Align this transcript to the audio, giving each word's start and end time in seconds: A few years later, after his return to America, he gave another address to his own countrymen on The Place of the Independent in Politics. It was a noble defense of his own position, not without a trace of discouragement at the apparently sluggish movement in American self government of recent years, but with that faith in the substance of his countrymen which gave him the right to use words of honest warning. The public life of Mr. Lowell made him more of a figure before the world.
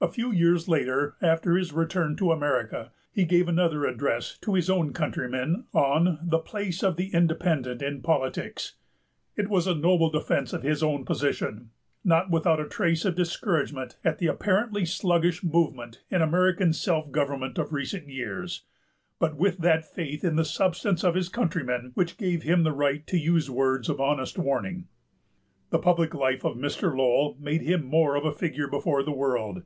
A 0.00 0.08
few 0.12 0.30
years 0.30 0.68
later, 0.68 1.16
after 1.22 1.56
his 1.56 1.72
return 1.72 2.14
to 2.16 2.30
America, 2.30 2.92
he 3.10 3.24
gave 3.24 3.48
another 3.48 3.86
address 3.86 4.36
to 4.42 4.52
his 4.52 4.68
own 4.68 4.92
countrymen 4.92 5.64
on 5.72 6.18
The 6.22 6.40
Place 6.40 6.82
of 6.82 6.96
the 6.98 7.08
Independent 7.14 7.80
in 7.80 8.02
Politics. 8.02 8.74
It 9.34 9.48
was 9.48 9.66
a 9.66 9.74
noble 9.74 10.10
defense 10.10 10.52
of 10.52 10.62
his 10.62 10.82
own 10.82 11.06
position, 11.06 11.70
not 12.04 12.28
without 12.28 12.60
a 12.60 12.68
trace 12.68 13.06
of 13.06 13.14
discouragement 13.14 13.96
at 14.04 14.18
the 14.18 14.26
apparently 14.26 14.84
sluggish 14.84 15.42
movement 15.42 16.02
in 16.10 16.20
American 16.20 16.74
self 16.74 17.10
government 17.10 17.56
of 17.56 17.72
recent 17.72 18.06
years, 18.06 18.66
but 19.18 19.36
with 19.36 19.56
that 19.60 19.86
faith 19.86 20.22
in 20.22 20.36
the 20.36 20.44
substance 20.44 21.02
of 21.02 21.14
his 21.14 21.30
countrymen 21.30 21.92
which 21.94 22.18
gave 22.18 22.42
him 22.42 22.62
the 22.62 22.72
right 22.72 23.06
to 23.06 23.16
use 23.16 23.48
words 23.48 23.88
of 23.88 24.02
honest 24.02 24.36
warning. 24.36 24.86
The 25.70 25.78
public 25.78 26.12
life 26.14 26.44
of 26.44 26.58
Mr. 26.58 26.94
Lowell 26.94 27.38
made 27.40 27.62
him 27.62 27.82
more 27.86 28.16
of 28.16 28.26
a 28.26 28.32
figure 28.32 28.68
before 28.68 29.02
the 29.02 29.10
world. 29.10 29.62